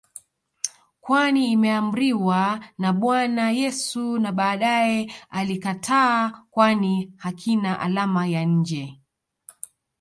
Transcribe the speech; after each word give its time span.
kwani 1.03 1.41
imeamriwa 1.55 2.41
na 2.77 2.89
Bwana 2.93 3.51
Yesu 3.51 4.19
na 4.19 4.31
baadae 4.31 5.11
alikataa 5.29 6.45
kwani 6.51 7.13
hakina 7.17 7.79
alama 7.79 8.27
ya 8.27 8.45
nje 8.45 8.99